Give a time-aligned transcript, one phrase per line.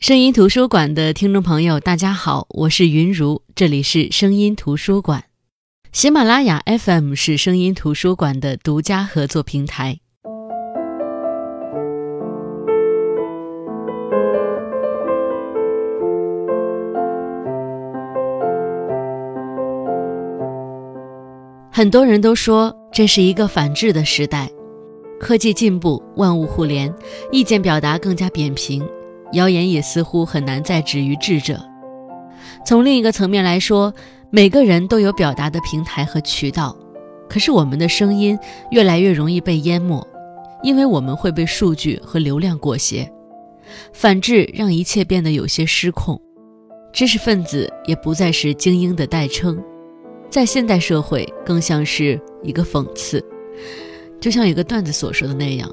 [0.00, 5.24] 声音图书馆的听众朋友，大家好，我是云如，这里是声音图书馆。
[5.90, 9.98] 喜马拉雅 FM 是声音图书馆的独家合作平台。
[21.72, 24.48] 很多人都说这是一个反智的时代，
[25.18, 26.94] 科技进步，万物互联，
[27.32, 28.88] 意见表达更加扁平。
[29.32, 31.60] 谣言也似乎很难再止于智者。
[32.64, 33.92] 从另一个层面来说，
[34.30, 36.76] 每个人都有表达的平台和渠道，
[37.28, 38.38] 可是我们的声音
[38.70, 40.06] 越来越容易被淹没，
[40.62, 43.10] 因为我们会被数据和流量裹挟。
[43.92, 46.20] 反制让一切变得有些失控，
[46.92, 49.62] 知识分子也不再是精英的代称，
[50.30, 53.22] 在现代社会更像是一个讽刺。
[54.20, 55.70] 就像一个段子所说的那样，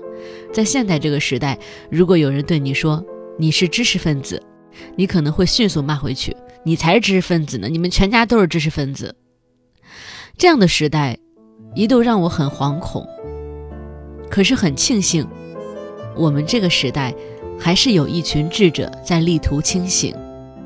[0.53, 1.57] 在现代这个时代，
[1.89, 3.03] 如果有人对你说，
[3.37, 4.41] 你是知识分子，
[4.95, 7.67] 你可能会迅速骂回去：“你才是知识分子呢！
[7.67, 9.15] 你们全家都是知识分子。”
[10.37, 11.17] 这样的时代，
[11.73, 13.05] 一度让我很惶恐。
[14.29, 15.27] 可是很庆幸，
[16.15, 17.13] 我们这个时代
[17.59, 20.15] 还是有一群智者在力图清醒，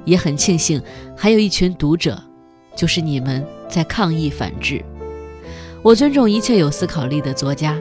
[0.06, 0.81] 也很庆幸
[1.16, 2.22] 还有一群读者，
[2.76, 4.83] 就是你们在抗议反智。
[5.81, 7.80] 我尊重一切有思考力的作家，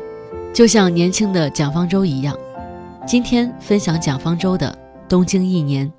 [0.53, 2.35] 就像年轻的蒋方舟一样。
[3.09, 4.71] 今天分享蒋方舟的
[5.09, 5.91] 《东京一年》。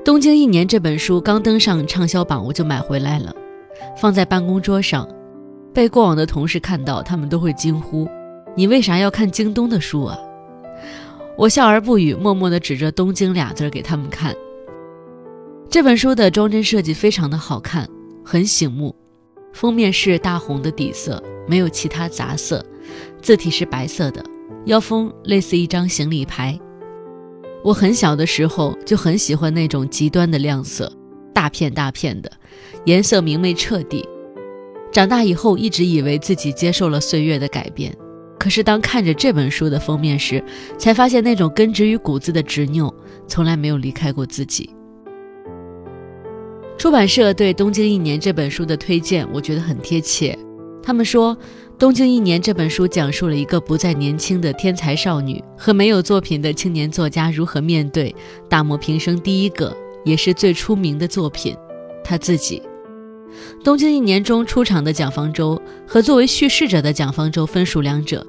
[0.04, 3.32] 《东京一年》这本书刚登上畅销榜，我就买回来了，
[3.96, 5.08] 放在办公桌上。
[5.72, 8.08] 被过往的同事看到，他们都会惊呼
[8.58, 10.18] ：“你为啥要看京东的书啊？”
[11.38, 14.34] 我笑而不语，默默地指着“东京”俩字给他们看。
[15.70, 17.88] 这本书的装帧设计非常的好看，
[18.24, 18.92] 很醒目。
[19.58, 22.64] 封面是大红的底色，没有其他杂色，
[23.20, 24.24] 字体是白色的，
[24.66, 26.56] 腰封类似一张行李牌。
[27.64, 30.88] 我很小的时候就很喜欢那种极端的亮色，
[31.34, 32.30] 大片大片的，
[32.84, 34.08] 颜色明媚彻底。
[34.92, 37.92] 长大以后一直以为自己接受了岁月的改变，
[38.38, 40.40] 可是当看着这本书的封面时，
[40.78, 42.94] 才发现那种根植于骨子的执拗
[43.26, 44.72] 从来没有离开过自己。
[46.78, 50.38] 出版社对《东京一年》这本书的推荐，我觉得很贴切。
[50.80, 51.34] 他们说，
[51.76, 58.14] 《东京一年》这本书讲述了一个不再年轻的天才少女和没有作品的青年作家如何面对
[58.48, 61.52] 大漠平生第一个也是最出名的作品——
[62.04, 62.62] 他自己。
[63.64, 68.24] 《东京一年》中出场的蒋方舟和作为叙事者的蒋方舟分属两者，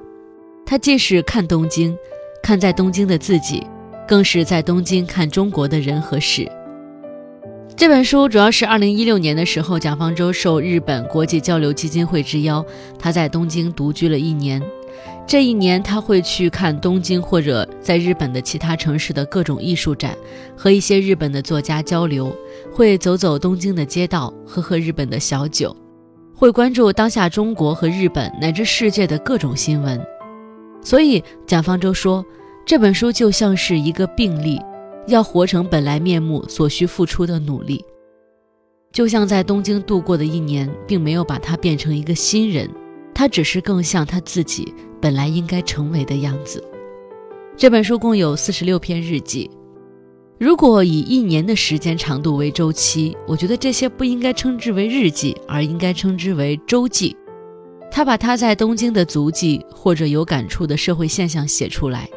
[0.66, 1.96] 他既是看东京，
[2.42, 3.64] 看在东京的自己，
[4.08, 6.50] 更是在东京看中国的人和事。
[7.80, 12.62] 这本书主要是二零一六年的时候，蒋方舟受日本国际交流基金会之邀，
[12.98, 14.62] 他在东京独居了一年。
[15.26, 20.14] 这一年，他会去看东京或者在日本的其他城市的各种艺术展，
[20.54, 22.30] 和一些日本的作家交流，
[22.70, 25.74] 会走走东京的街道，喝喝日本的小酒，
[26.34, 29.98] 会关注当下中国和日本乃至世界的各种新闻。
[30.82, 32.22] 所以，蒋方舟说，
[32.66, 34.60] 这本书就像是一个病例。
[35.06, 37.84] 要活成本来面目所需付出的努力，
[38.92, 42.70] 就像在东京度过的一年，并没有把他变成一个新人，
[43.14, 46.62] 他只是更像他自己本来应该成为的样子。
[47.56, 49.50] 这本书共有四十六篇日记，
[50.38, 57.16] 如果以一年的时间长度为周期，我觉得这些不应该称之为日记，而应该称之为周记。
[57.90, 62.08] 他把他在东京的足迹或者有感触的社会现象写出来，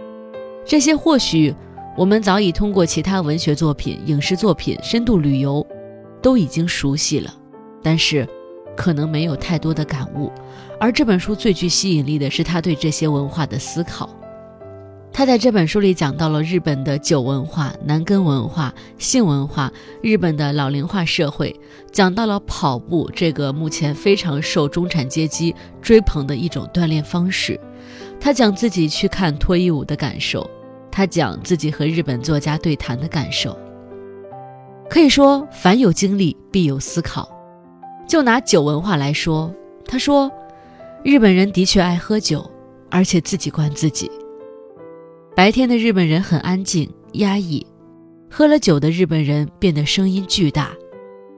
[0.66, 1.56] 这些或许。
[1.96, 5.66] 我们早已通过其他文学作品、影视作品、深度旅游，
[6.24, 7.32] 都已经熟悉了，
[7.84, 8.28] 但是
[8.76, 10.32] 可能没有太多的感悟。
[10.80, 14.10] 而这本书最具吸引力的是他对这些文化的思考。
[15.12, 19.72] 他在这本书里讲到了日本的酒文化、男根文化、性文化、
[20.02, 21.56] 日本的老龄化社会，
[21.92, 27.60] 讲到了跑步这个目前非常受中产阶级追捧的一种锻炼方式。
[28.20, 30.50] 他讲自己去看脱衣舞的感受。
[30.96, 33.58] 他讲自己和日本作家对谈的感受，
[34.88, 37.28] 可以说凡有经历必有思考。
[38.08, 39.52] 就拿酒文化来说，
[39.88, 40.32] 他说，
[41.04, 42.48] 日本人的确爱喝酒，
[42.92, 44.12] 而且自己灌自己。
[45.36, 47.66] 白天的日本人很安静压抑，
[48.30, 50.70] 喝了酒的日本人变得声音巨大，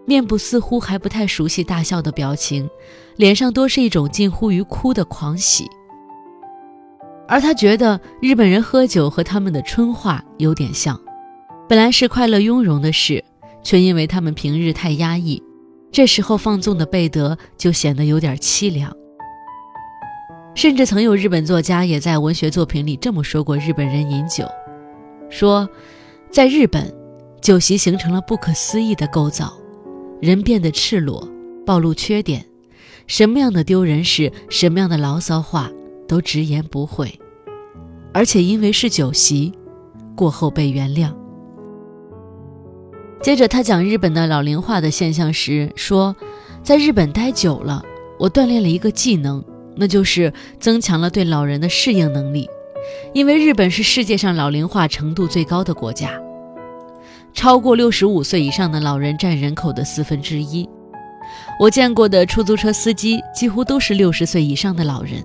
[0.06, 2.70] 面部似乎还不太熟悉大笑的表情，
[3.16, 5.66] 脸上多是一种近乎于哭的狂喜。
[7.28, 11.00] 而他觉得日本人喝酒和他们的春话有点像，
[11.68, 13.24] 本来是快乐雍容的事，
[13.64, 15.42] 却因为他们平日太压抑，
[15.92, 18.96] 这时候放纵的贝德就显得有点凄凉。
[20.54, 24.48] 甚至曾有日本作家也在文学作品里这么说过：日本人饮酒，
[25.30, 25.68] 说，
[26.30, 26.94] 在日本，
[27.42, 29.52] 酒席形成了不可思议的构造，
[30.22, 31.28] 人变得赤裸，
[31.66, 32.46] 暴露缺点，
[33.08, 35.70] 什么样的丢人事，什么样的牢骚话，
[36.08, 37.18] 都直言不讳，
[38.14, 39.54] 而且因为是酒席，
[40.16, 41.14] 过后被原谅。
[43.22, 46.16] 接着他讲日本的老龄化的现象时说，
[46.62, 47.84] 在日本待久了，
[48.20, 49.44] 我锻炼了一个技能。
[49.78, 52.50] 那就是增强了对老人的适应能力，
[53.14, 56.18] 因为日本是世界上老龄化程度最高的国家，
[57.34, 60.66] 超过六十五岁以上的老人占人口的四分之一。
[61.60, 65.22] 我见过的出租车司机几乎都是六十岁以上的老人。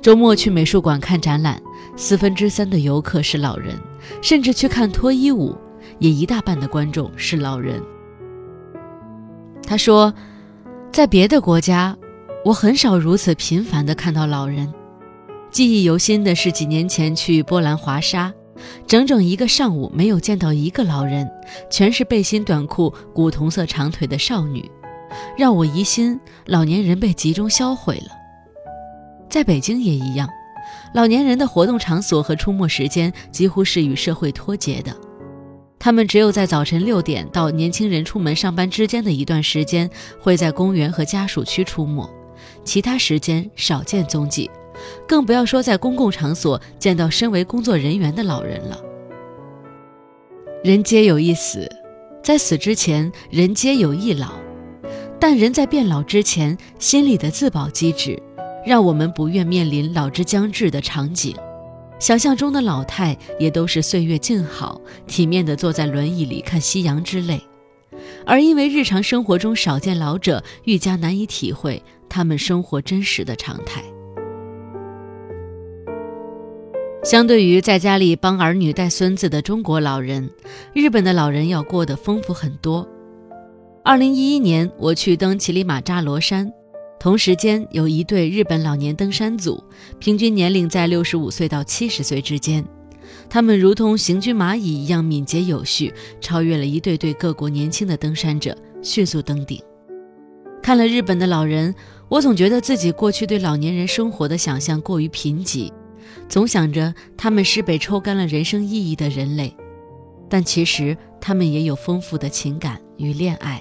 [0.00, 1.60] 周末去美术馆看展览，
[1.96, 3.78] 四分之三的游客是老人，
[4.20, 5.56] 甚至去看脱衣舞，
[5.98, 7.82] 也一大半的观众是老人。
[9.64, 10.12] 他说，
[10.92, 11.96] 在别的国家。
[12.44, 14.74] 我很少如此频繁地看到老人。
[15.52, 18.32] 记忆犹新的是几年前去波兰华沙，
[18.84, 21.30] 整整一个上午没有见到一个老人，
[21.70, 24.68] 全是背心短裤、古铜色长腿的少女，
[25.38, 28.21] 让我疑心老年人被集中销毁了。
[29.32, 30.28] 在北京也一样，
[30.92, 34.94] 老年人的活动场所和出没时间几乎是与社会脱节的。
[35.78, 39.88] 他们只有在早晨六点到年轻人出门上班之间的一段时间，
[40.20, 42.06] 会在公园和家属区出没。
[42.62, 44.50] 其他时间少见踪迹，
[45.08, 48.78] 更不要说在公共场所见到身为工作人员的老人了。
[50.62, 51.66] 人皆有一死，
[52.22, 54.32] 在死之前，人皆有一老。
[55.18, 58.22] 但人在变老之前，心里的自保机制，
[58.64, 61.34] 让我们不愿面临老之将至的场景。
[61.98, 67.40] 想象中的老太，也都是岁月静好、体面地坐在轮椅里看夕阳之类。
[68.26, 71.82] 而因为日常生活中少见老者，愈加难以体会。
[72.08, 73.82] 他们生活真实的常态。
[77.02, 80.28] 相对于在家里帮儿女带孙子的中国老人，
[80.74, 82.86] 日本的老人要过得丰富很多。
[83.82, 86.52] 二零一一年，我去登乞力马扎罗山，
[87.02, 89.60] 同时间有一对日本老年登山组，
[89.98, 92.64] 平均年龄在六十五岁到七十岁之间。
[93.28, 99.60] 他们如同行军蚂蚁一样敏捷有序，超越了一对对各国年轻的登山者，迅速登顶。
[100.62, 101.74] 看了日本的老人，
[102.08, 105.72] 我总觉得自己过去对老年人生活的想象过于贫瘠，
[106.28, 109.52] 总想着他们是被抽干了人生意义的人类，
[110.28, 113.60] 但其实他们也有丰富的情感与恋爱。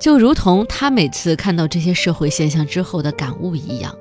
[0.00, 3.94] 就如同他每次看到这些社会现象之后的感悟一样，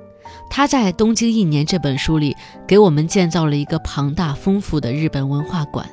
[0.50, 2.36] 他在《东京一年》这本书里
[2.66, 5.86] 给我们建造了一个庞大丰富的日本文化馆。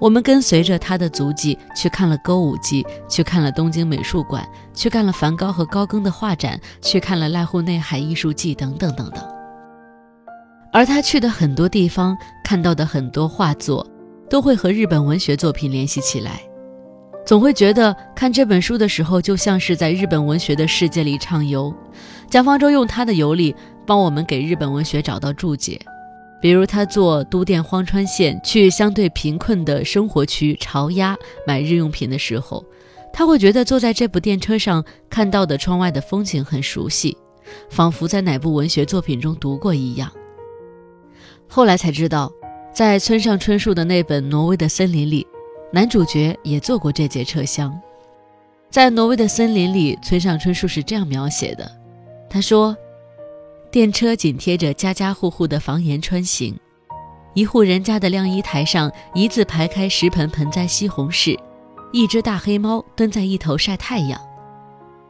[0.00, 9.22] 我们跟随着他的足迹去看了歌舞伎，去看了东京美术馆，去看了梵高和高更的画展，去看了濑户内海艺术祭等等等等。
[10.72, 13.86] 而他去的很多地方，看到的很多画作，
[14.28, 16.40] 都会和日本文学作品联系起来，
[17.24, 21.74] 总会觉得看这本书的时候，就像是在日本文学的世界里畅游。
[22.28, 23.54] 蒋方舟用他的游历，
[23.86, 25.80] 帮我们给日本文学找到注解。
[26.40, 31.16] 比如他坐都电荒川线去相对贫困的生活区潮鸭
[31.46, 32.62] 买日用品的时候，
[33.14, 37.16] 他会觉得坐在这部电车上看到的窗外的风景很熟悉，
[37.70, 40.12] 仿佛在哪部文学作品中读过一样。
[41.48, 42.30] 后来才知道，
[42.74, 45.26] 在村上春树的那本《挪威的森林》里，
[45.74, 47.76] 男主角也坐过这节车厢。
[48.70, 51.68] 在《挪威的森林》里，村上春树是这样描写的，
[52.30, 52.76] 他说。
[53.72, 56.56] 电车紧贴着家家户户的房檐穿行，
[57.34, 61.36] 一户人家的晾衣台上一字排开十盆盆栽西红柿，
[61.90, 64.20] 一只大黑猫蹲在一头晒太阳，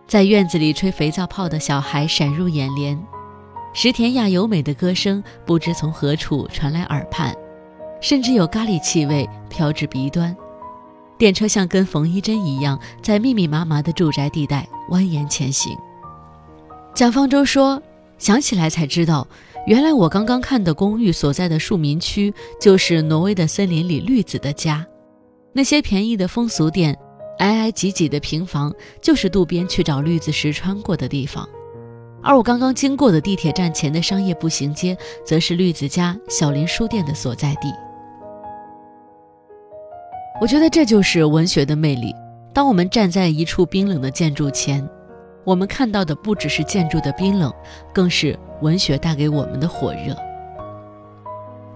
[0.06, 2.98] 在院子里吹肥皂泡的小孩闪入眼帘，
[3.74, 7.36] 石田亚由美的歌声不知从何处传来耳畔，
[8.00, 10.34] 甚至有咖喱气味飘至鼻端。
[11.24, 15.74] 电车像跟缝衣针一样，在密密麻麻的住宅地带蜿蜒前行。
[16.94, 17.82] 蒋方舟说。
[18.18, 19.26] 想起来才知道，
[19.66, 24.86] 原来我刚刚看的公寓所在的庶民区，就是挪威的森林里绿子的家。
[25.52, 26.96] 那些便宜的风俗店，
[27.38, 31.48] 挨挨挤挤的平房，就是渡边去找绿子时穿过的地方。
[32.22, 37.68] 而我刚刚经过的地铁站前的商业步行街，则是绿子家小林书店的所在地。
[40.40, 42.14] 我觉得这就是文学的魅力。
[42.52, 44.86] 当我们站在一处冰冷的建筑前。
[45.44, 47.52] 我们看到的不只是建筑的冰冷，
[47.92, 50.16] 更是文学带给我们的火热。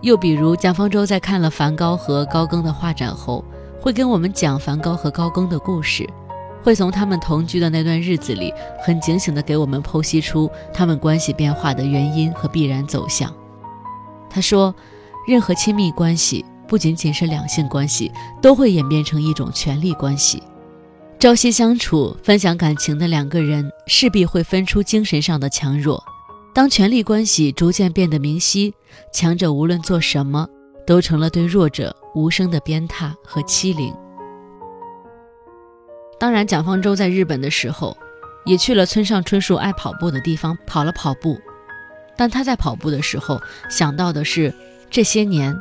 [0.01, 3.45] 又比如，蒋方舟在看了梵高和高更的画展后，
[3.79, 6.09] 会跟我们讲梵高和高更的故事，
[6.63, 13.31] 会从他们同居的那段日子里，很警醒地给我们剖析出他们关系变化的原因和必然走向。
[14.31, 14.75] 他说，
[15.27, 20.43] 任何亲密关系，不仅仅是两性关系，都会演变成一种权力关系。
[21.19, 26.01] 朝夕相处、分享感情的两个人，势必会分出精神上的强弱。
[26.55, 28.73] 当权力关系逐渐变得明晰，
[29.13, 30.47] 强者无论做什么，
[30.87, 33.93] 都成了对弱者无声的鞭挞和欺凌。
[36.21, 37.97] 当然，蒋方舟在日本的时候，
[38.45, 41.39] 也去了村上春树爱跑步的地方跑了跑步。
[42.17, 44.53] 但他在跑步的时候，想到的是
[44.91, 45.57] 这些年，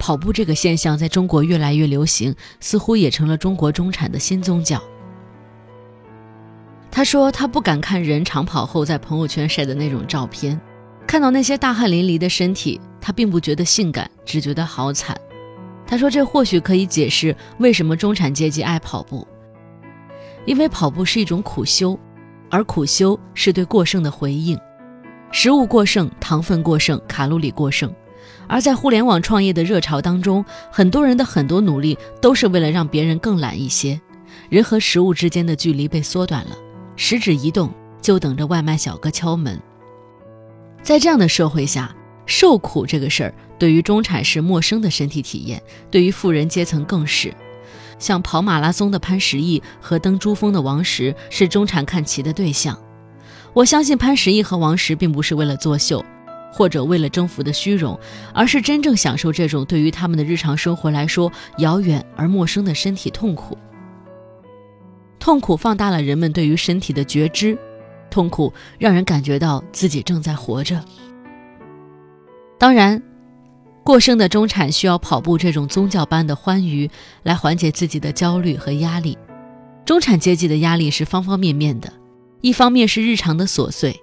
[0.00, 4.82] 跑步这个现象在中国越来越流行，似乎也成了中国中产的新宗教。
[6.90, 10.58] 他说他不敢看人长跑后在朋友圈晒的那种照片，
[11.06, 15.14] 看到那些大汗淋漓的身体，他并不觉得性感，只觉得好惨。
[15.86, 19.28] 他说这或许可以解释为什么中产阶级爱跑步，
[20.46, 21.98] 因为跑步是一种苦修，
[22.50, 24.58] 而苦修是对过剩的回应，
[25.30, 27.94] 食物过剩、糖分过剩、卡路里过剩。
[28.50, 34.00] 而在互联网创业的热潮当中，很多人的很多努力都是为了让别人更懒一些，
[34.48, 36.50] 人和食物之间的距离被缩短了。
[36.96, 39.56] 食指一动，就等着外卖小哥敲门。
[40.82, 41.94] 在这样的社会下，
[42.26, 47.32] 受苦这个事儿对于中产是陌生的身体体验，对于富人阶层更是。
[48.00, 52.76] 像跑马拉松的潘石屹和登珠峰的王石是中产看齐的对象。
[53.52, 56.04] 我相信潘石屹和王石并不是为了作秀，
[56.52, 57.98] 或者为了征服的虚荣，
[58.34, 63.56] 而是真正享受这种对于他们的日常生活来说遥远而陌生的身体痛苦。
[65.18, 67.56] 痛苦放大了人们对于身体的觉知，
[68.10, 70.82] 痛苦让人感觉到自己正在活着。
[72.58, 73.02] 当然，
[73.84, 76.90] 过剩的中产需要跑步这种宗教般的欢愉
[77.22, 79.16] 来缓解自己的焦虑和压力。
[79.84, 81.92] 中产阶级的压力是方方面面的，
[82.40, 83.98] 一方面是日常的琐碎。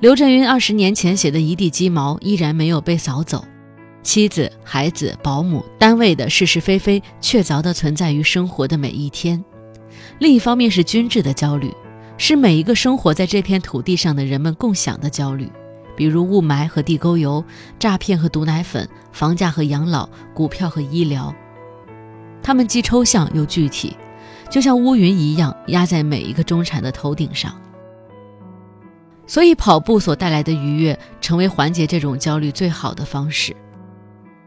[0.00, 3.44] 刘震云二十年前写的一地鸡毛依然没有被扫走，
[4.02, 9.44] 妻子、孩子、保姆、单位的是是非非确凿地存在于生活的每一天。
[10.18, 11.70] 另一方面是均质的焦虑，
[12.16, 15.46] 是每一个生活在这片土地上的人们共享的焦虑，
[15.94, 17.44] 比如雾霾和地沟油、
[17.78, 21.34] 诈骗和毒奶粉、房价和养老、股票和医疗。
[22.42, 23.94] 它们既抽象又具体，
[24.48, 27.54] 就像乌云一样压在每一个中产的头顶上。
[29.30, 33.54] 所以，跑步所带来的愉悦，成为缓解这种焦虑最好的方式。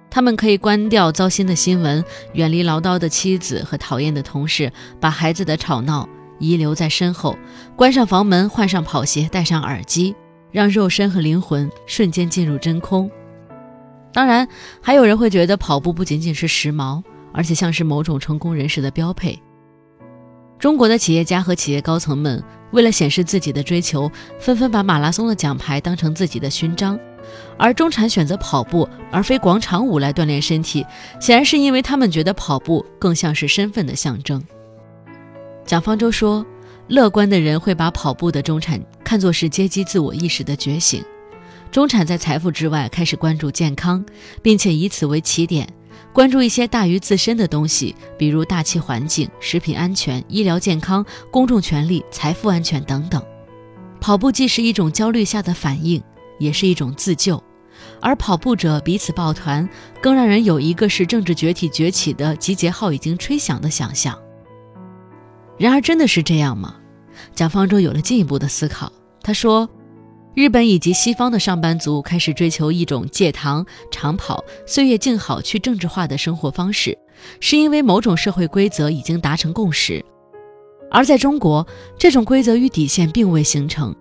[0.09, 7.37] 他们可以关掉糟心的新闻，远离唠叨的妻子和讨厌的同事，把孩子的吵闹遗留在身后，
[7.77, 10.13] 关上房门，换上跑鞋，戴上耳机，
[10.51, 13.09] 让肉身和灵魂瞬间进入真空。
[14.11, 14.45] 当然，
[14.81, 19.41] 还有人会觉得跑步不仅仅是时髦，而且像是某种成功人士的标配。
[20.59, 22.41] 中国的企业家和企业高层们
[22.71, 26.97] 为了显示自己的追求，纷纷把马拉松的奖牌当成自己的勋章。
[27.57, 30.85] 而中产选择跑步而非广场舞来锻炼身体，
[31.19, 34.41] 显然是因为他们觉得跑步更像是身份的象征。
[35.65, 36.45] 蒋方舟说
[36.87, 41.03] ：“乐观的人会把跑步的中产看作是阶级自我意识的觉醒。
[41.71, 44.03] 中产在财富之外开始关注健康，
[44.41, 45.67] 并且以此为起点，
[46.13, 53.21] 关注一些大于自身的东西，比如大气环境、食品安全、医疗健康、公众权利、财富安全等等。
[53.99, 56.01] 跑步既是一种焦虑下的反应。”
[56.39, 57.41] 也是一种自救，
[58.01, 59.69] 而跑步者彼此抱团，
[60.01, 64.19] 更让人有一个是政治崛起崛起的集结号已经吹响的想象。
[65.57, 66.75] 然而，真的是这样吗？
[67.33, 68.91] 蒋方舟有了进一步的思考。
[69.21, 69.69] 他说
[70.35, 76.97] ：“日本以及西方的上班族开始追求一种戒糖、长跑、岁月静好、去政治化的生活方式，
[77.39, 80.03] 是因为某种社会规则已经达成共识；
[80.89, 81.65] 而在中国，
[81.99, 83.95] 这种规则与底线并未形成。”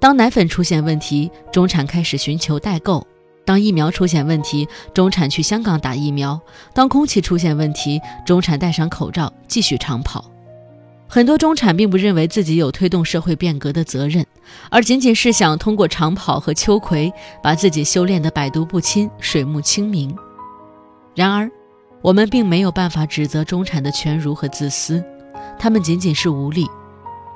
[0.00, 3.00] 当奶粉出现问题，中产开始寻求代购；
[3.44, 6.36] 当疫苗出现问题，中产去香港打疫苗；
[6.74, 10.28] 当空气出现问题，中产戴上口罩继续长跑。
[11.08, 14.26] 很多中产并不认为自己有推动社会变革的责任，
[14.70, 20.14] 而仅仅是想通过长跑和秋葵把自己修炼得百毒不侵、水木清明。
[21.14, 21.50] 然而，
[22.02, 25.02] 我们并没有办法指责中产的权儒和自私，
[25.58, 26.66] 他们仅仅是无力。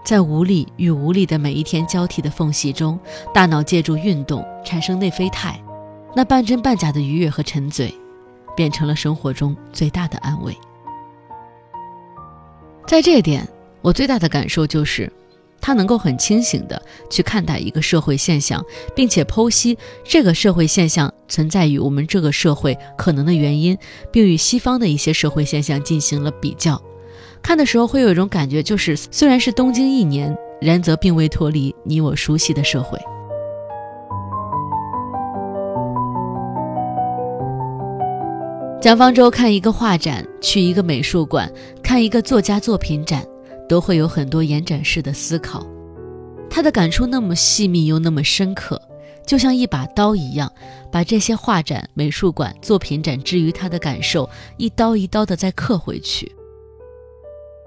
[0.03, 2.99] 在无力与无力的每一天交替的缝隙中，
[3.33, 5.63] 大脑借助运动产生内啡肽，
[6.17, 7.95] 那半真半假的愉悦和沉醉，
[8.57, 10.57] 变成了生活中最大的安慰。
[12.87, 13.47] 在这点，
[13.83, 15.11] 我最大的感受就是，
[15.61, 23.77] 他能够很清醒地去看待一个社会现象，并且剖析这个社会现象存在于我们这个社会可能的原因，
[24.11, 26.81] 并与西方的一些社会现象进行了比较。
[27.43, 32.99] 看的时候会有一种感觉，就是虽然是东京一年，然则并未脱离你我熟悉的社会。
[38.81, 41.51] 蒋方舟看一个画展，去一个美术馆，
[41.83, 43.23] 看一个作家作品展，
[43.71, 45.65] 都会有很多延展式的思考。
[46.51, 48.83] 他的感触那么细密又那么深刻，
[49.25, 50.53] 就像一把刀一样，
[50.91, 56.35] 把这些画展、美术馆、作品展之于他的感受，一刀一刀的再刻回去。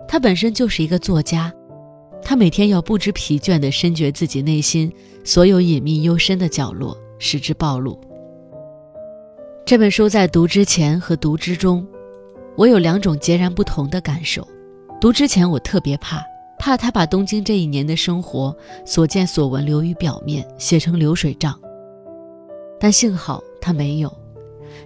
[0.06, 1.50] 他本身就是一个作家，
[2.22, 4.92] 他每天要不知疲倦地深掘自己内心
[5.24, 7.98] 所有隐秘幽深的角落，使之暴露。
[9.66, 11.88] 这本书在读之前和读之中，
[12.58, 14.46] 我有两种截然不同的感受。
[15.04, 16.26] 读之前，我特别怕，
[16.58, 18.56] 怕他把东京这一年的生活
[18.86, 21.60] 所见所闻流于表面，写成流水账。
[22.80, 24.10] 但幸好他没有，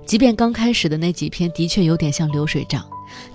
[0.07, 2.83] 即便刚开始的那几篇的确有点像流水账，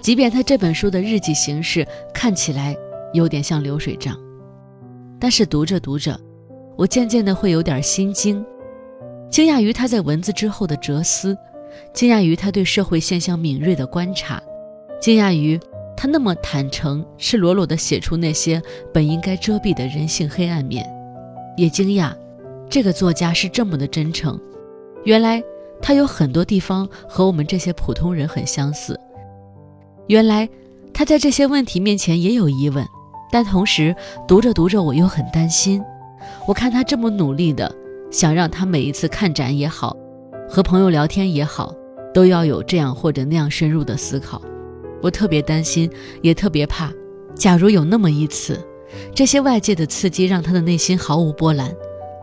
[0.01, 2.77] 即便他这本书的日记形式看起来
[3.12, 4.19] 有点像流水账，
[5.21, 6.19] 但是读着读着，
[6.77, 8.45] 我渐渐的会有点心惊。
[9.31, 11.39] 惊讶于他在文字之后的哲思，
[11.95, 14.43] 惊讶于他对社会现象敏锐的观察，
[15.01, 15.57] 惊讶于
[15.97, 18.61] 他那么坦诚、赤裸裸地写出那些
[18.93, 20.85] 本应该遮蔽的人性黑暗面，
[21.57, 22.13] 也惊讶
[22.69, 24.39] 这个作家是这么的真诚。
[25.05, 25.43] 原来
[25.81, 28.99] 他有很多地方和我们这些普通人很相似。
[30.09, 30.49] 原来
[30.93, 32.87] 他在这些问题面前也有疑问，
[33.31, 33.95] 但同时
[34.27, 35.83] 读着读着我又很担心。
[36.47, 37.73] 我看他这么努力的。
[38.11, 39.97] 想让他每一次看展也好，
[40.47, 41.75] 和朋友聊天也好，
[42.13, 44.39] 都要有这样或者那样深入的思考。
[45.02, 45.90] 我特别担心，
[46.23, 46.90] 也特别怕。
[47.35, 48.59] 假如有那么一次，
[49.14, 51.75] 这些外界的刺激让他的内心毫无波澜，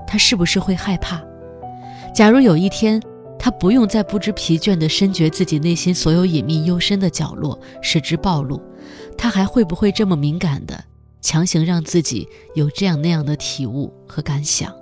[0.07, 1.21] 他是不是会害怕？
[2.15, 3.01] 假如有一天，
[3.37, 8.61] 他不用再不知疲倦地深掘自己内心所有隐秘幽深的角落，使之暴露，
[9.17, 10.83] 他还会不会这么敏感的
[11.21, 14.73] 强行让自己有这样那样的体悟和感想？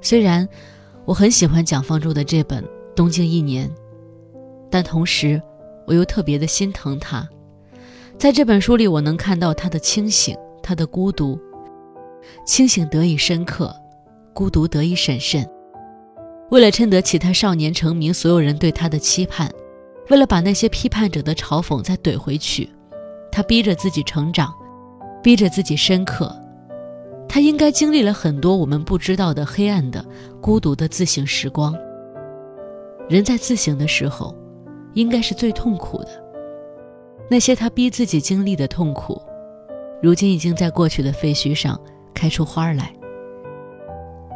[0.00, 0.48] 虽然
[1.04, 2.62] 我很喜欢蒋方舟的这本
[2.94, 3.68] 《东京一年》，
[4.70, 5.40] 但同时
[5.92, 7.28] 我又特别的心疼他。
[8.18, 11.38] 在这本书里，我能看到他的清醒，他的孤独。
[12.46, 13.74] 清醒得以深刻，
[14.32, 15.46] 孤独得以审慎。
[16.50, 19.50] 为了撑得起他少年成名，所有人对他的期盼，
[20.08, 22.70] 为了把那些批判者的嘲讽再怼回去，
[23.30, 24.50] 他逼着自己成长，
[25.22, 26.34] 逼着自己深刻。
[27.28, 30.02] 他应该经历了很多我们不知道的黑暗的、
[30.40, 31.76] 孤独的自省时光。
[33.10, 34.34] 人在自省的时候，
[34.94, 36.08] 应该是最痛苦的。
[37.30, 39.20] 那些他逼自己经历的痛苦，
[40.02, 41.80] 如今已经在过去的废墟上
[42.12, 42.92] 开出花来。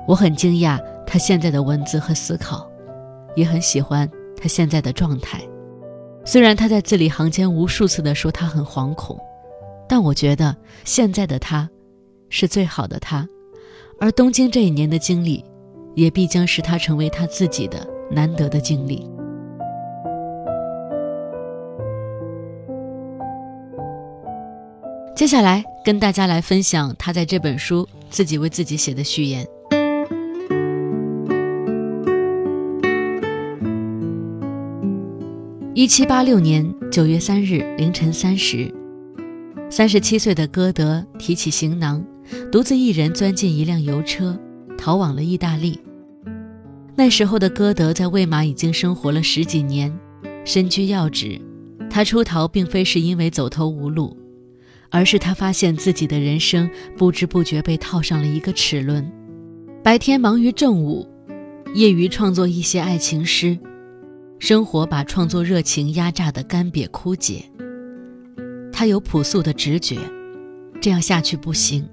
[0.07, 2.71] 我很惊讶他现在的文字和思考，
[3.35, 5.41] 也很喜欢他现在的状态。
[6.25, 9.19] 虽然他在字里行间无数次地说他很惶恐，
[9.89, 11.69] 但我觉得现在的他。
[12.29, 13.27] 是最好的他，
[14.01, 15.45] 而东京这一年的经历，
[15.95, 19.09] 也必将使他成为他自己的难得的经历。
[25.17, 29.47] 接下来跟大家来分享他在这本书自己为自己写的序言。
[35.73, 38.71] 一七八六年九月三日凌晨三时，
[39.71, 42.05] 三十七岁的歌德提起行囊。
[42.53, 44.39] 独自一人钻进一辆油车，
[44.77, 45.81] 逃往了意大利。
[46.95, 49.97] 那时候的歌德在魏玛已经生活了十几年，
[50.45, 51.41] 身居要职。
[51.89, 54.15] 他出逃并非是因为走投无路，
[54.91, 59.11] 而是他发现自己的人生不知不觉被套上了一个齿轮。
[59.83, 61.09] 白天忙于政务，
[61.75, 63.59] 业余创作一些爱情诗，
[64.39, 67.45] 生活把创作热情压榨得干瘪枯竭。
[68.73, 69.99] 他有朴素的直觉，
[70.81, 71.89] 这样下去不行。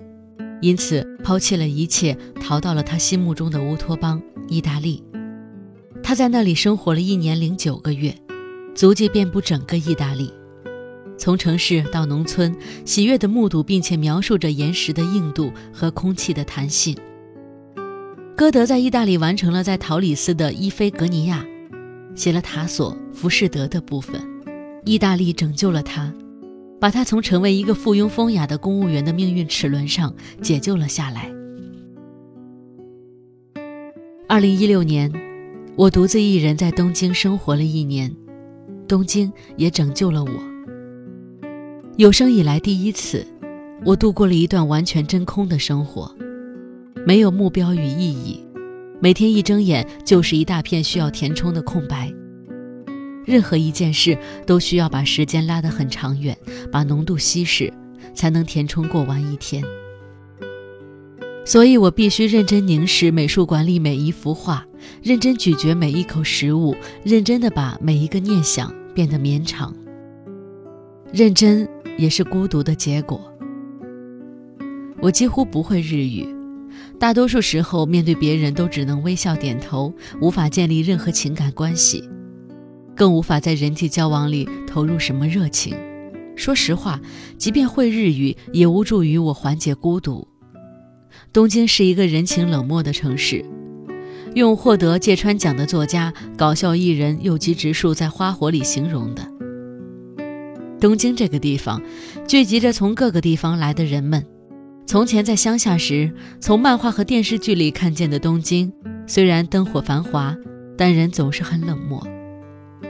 [0.61, 5.03] 因此，抛弃了一切，逃到了他心目中的乌托邦——意大利。
[6.01, 8.15] 他在那里生活了一年零九个月，
[8.73, 10.33] 足迹遍布整个意大利，
[11.23, 16.97] 从城市到农村，喜悦地目睹并且描述着岩石的硬度和空气的弹性。
[18.35, 21.41] 歌德在意大利完成了在陶里斯的伊菲格尼亚，
[22.13, 24.21] 写了塔索、浮士德的部分。
[24.83, 26.13] 意大利拯救了他。
[26.77, 31.31] 把他从成为一个附庸风雅的公务员的命运齿轮上解救了下来。
[34.27, 35.09] 二零一六年，
[35.77, 38.13] 我独自一人在东京生活了一年，
[38.89, 40.52] 东京也拯救了我。
[41.95, 43.23] 有生以来第一次，
[43.85, 46.11] 我度过了一段完全真空的生活，
[47.05, 48.43] 没有目标与意义，
[48.99, 52.11] 每天一睁眼就是一大片需要填充的空白。
[53.25, 56.35] 任何一件事都需要把时间拉得很长远，
[56.71, 57.71] 把浓度稀释，
[58.15, 59.63] 才能填充过完一天。
[61.45, 64.65] 所以我必须认真凝视美术馆里每一幅画，
[65.03, 69.71] 认真咀嚼每一口食物，认真地把每一个念想变得绵长。
[71.13, 73.21] 认真也是孤独的结果。
[75.01, 76.27] 我几乎不会日语，
[76.97, 82.07] 大多数时候面对别人都只能微笑点头，无法建立任何情感关系，
[82.95, 85.75] 更无法在人际交往里投入什么热情。
[86.35, 86.99] 说实话，
[87.37, 90.27] 即便会日语，也无助于我缓解孤独。
[91.31, 93.43] 东京是一个人情冷漠的城市，
[94.33, 99.32] 用获得芥川奖的作家、搞笑艺人右吉直树在《花火》里形容的。
[100.83, 101.81] 东京这个地方，
[102.27, 104.21] 聚集着从各个地方来的人们。
[104.85, 108.69] 从前在乡下时，从漫画和电视剧里看见的东京，
[109.07, 110.35] 虽然灯火繁华，
[110.77, 112.05] 但人总是很冷漠。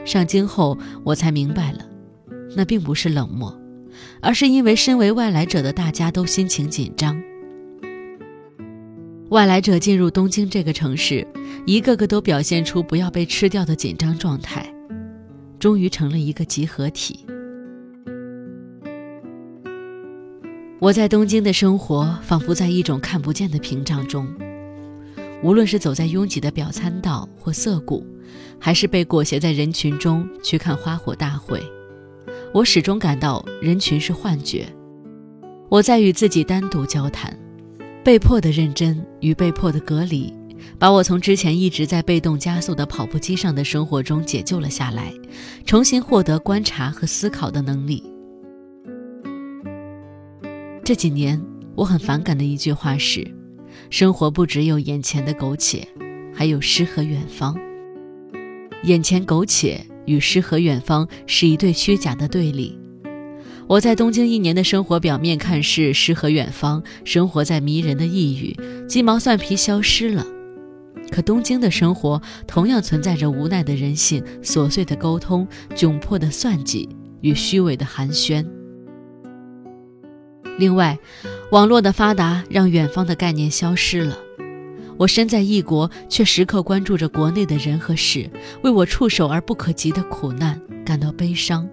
[0.05, 1.85] 上京后，我才明白了，
[2.55, 3.55] 那并不是冷漠，
[4.23, 7.21] 而是因为身为外来者的大家都心情紧张。
[9.29, 11.27] 外来者进入东京这个城市，
[11.67, 14.67] 一个个都表现出不要被吃掉的紧张状态，
[15.59, 17.27] 终于成了一个集合体。
[20.83, 24.27] 我在东京的生活仿佛在一种看不见的屏障中，
[25.41, 28.05] 无论是走在拥挤的表参道或涩谷，
[28.59, 31.63] 还是被裹挟在人群中去看花火大会，
[32.53, 34.67] 我始终感到人群是幻觉。
[35.69, 37.33] 我在与自己单独交谈，
[38.03, 40.33] 被迫的认真与被迫的隔离，
[40.77, 45.13] 把我从之前一直在被动加速的跑步机上的生活中解救了下来，
[45.65, 48.03] 重新获得观察和思考的能力。
[50.85, 51.41] 这几年，
[51.75, 53.25] 我很反感的一句话是
[53.89, 55.87] ：“生活不只有眼前的苟且，
[56.33, 57.57] 还有诗和远方。”
[58.83, 62.77] 眼前苟且与诗和远方是一对虚假的对立。
[63.65, 68.53] 我在东京一年的生活，表面看是诗和远方，生活在迷人的异域，
[68.85, 70.27] 鸡毛蒜皮消失了。
[71.09, 76.89] 可东京的生活同样存在着无奈的人性、琐碎的沟通、窘迫的算计
[77.21, 78.45] 与虚伪的寒暄。
[80.57, 80.97] 另外，
[81.51, 84.17] 网络的发达让远方的概念消失了。
[84.97, 88.29] 我身在异国，却时刻关注着国内的人和事，
[88.61, 91.67] 为我触手而不可及的苦难感到悲伤。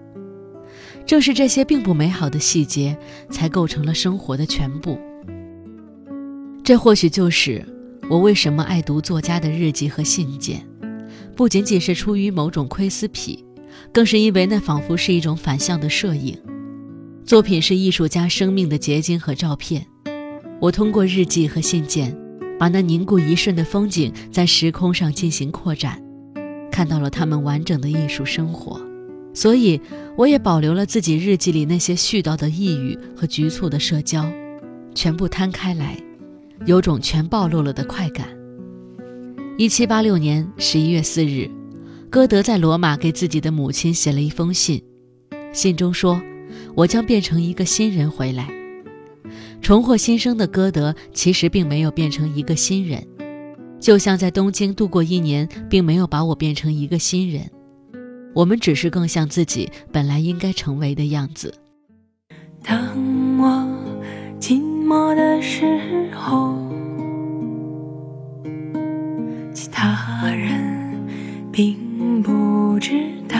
[1.06, 2.96] 正是这些并不美好的细节，
[3.30, 4.98] 才构成了生活的全部。
[6.64, 7.64] 这或许就是
[8.08, 10.66] 我为什么爱读作家的日记和信件，
[11.36, 13.44] 不仅仅是出于某种窥私癖，
[13.92, 16.38] 更是因为那仿佛是一种反向的摄影。
[17.30, 19.86] 作品是艺术家生命的结晶和照片。
[20.60, 22.12] 我通过日记和信件，
[22.58, 26.02] 把那凝固一瞬的风景在时空上进行扩展，
[26.72, 28.80] 看到了他们完整的艺术生活。
[29.32, 29.80] 所以，
[30.16, 34.28] 我也保留了自己日记里那些絮叨的呓语和局促的社交，
[34.92, 35.96] 全部摊开来，
[36.66, 38.26] 有种全暴露了的快感。
[39.56, 41.48] 一七八六年十一月四日，
[42.10, 44.82] 歌德在罗马给自己的母亲写了一封信，
[45.52, 46.20] 信中说。
[46.74, 48.48] 我将变成一个新人回来，
[49.60, 53.06] 重获新生的歌德其实并没有变成一个新人，
[53.78, 57.50] 就像在东京度过一年，并没有把我变成一个新人。
[58.34, 61.52] 我们只是更像自己本来应该成为的样子。
[62.62, 62.78] 当
[63.38, 63.48] 我
[64.38, 65.64] 寂寞的时
[66.14, 66.56] 候，
[69.52, 71.06] 其他人
[71.50, 72.94] 并不知
[73.28, 73.38] 道。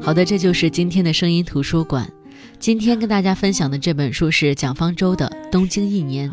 [0.00, 2.08] 好的，这就是今天的声音图书馆。
[2.60, 6.30] 今天跟大家分享的这本书是蒋方舟的《东京一年》。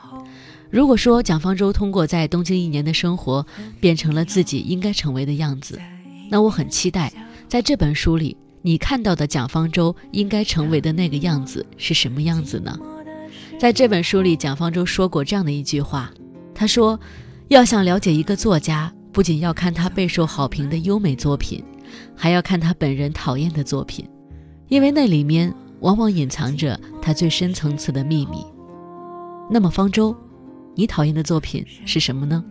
[0.70, 3.46] 如果说蒋方舟通过在东京一年的生活
[3.80, 5.80] 变成了自己应该成为的样子，
[6.30, 7.10] 那我很期待
[7.48, 12.78] 在这本书里你看到的蒋方舟应该成为的那个样子是什么样子呢？
[13.58, 16.12] 在这本书里，蒋方舟说过这样的一句话
[16.54, 17.00] ：“他说，
[17.48, 21.64] 要想了解一个作家，不仅要看他备受好评的优美作品，
[22.18, 24.06] 还要看他本人讨厌的作品，
[24.68, 28.46] 因为那里面。”往往隐藏着他最深层次的秘密。
[29.50, 30.16] 那么方舟，
[30.76, 32.44] 你讨厌的作品是什么呢？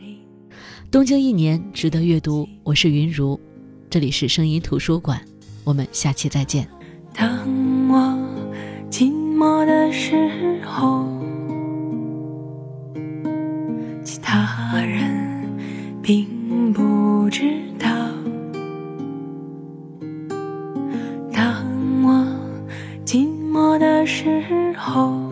[0.90, 2.48] 东京一年值得阅读。
[2.62, 3.38] 我是云如，
[3.90, 5.20] 这里是声音图书馆，
[5.64, 6.66] 我们下期再见。
[7.12, 7.28] 当
[7.88, 7.98] 我
[8.90, 11.04] 寂寞的时候，
[14.04, 15.48] 其他人
[16.02, 18.15] 并不知道。
[24.42, 25.25] 时候，